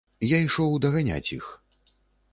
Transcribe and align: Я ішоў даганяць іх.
Я 0.27 0.37
ішоў 0.45 0.73
даганяць 0.85 1.33
іх. 1.37 1.53